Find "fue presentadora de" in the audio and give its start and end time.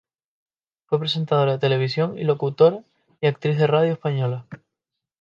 0.87-1.59